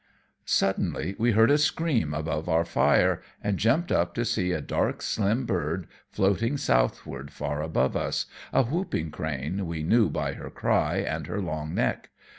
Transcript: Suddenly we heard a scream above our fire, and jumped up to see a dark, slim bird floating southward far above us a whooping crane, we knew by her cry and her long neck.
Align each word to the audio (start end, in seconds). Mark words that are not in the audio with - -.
Suddenly 0.47 1.15
we 1.19 1.33
heard 1.33 1.51
a 1.51 1.59
scream 1.59 2.11
above 2.11 2.49
our 2.49 2.65
fire, 2.65 3.21
and 3.43 3.59
jumped 3.59 3.91
up 3.91 4.15
to 4.15 4.25
see 4.25 4.51
a 4.51 4.59
dark, 4.59 4.99
slim 5.03 5.45
bird 5.45 5.85
floating 6.09 6.57
southward 6.57 7.29
far 7.29 7.61
above 7.61 7.95
us 7.95 8.25
a 8.51 8.63
whooping 8.63 9.11
crane, 9.11 9.67
we 9.67 9.83
knew 9.83 10.09
by 10.09 10.33
her 10.33 10.49
cry 10.49 10.97
and 10.97 11.27
her 11.27 11.39
long 11.39 11.75
neck. 11.75 12.09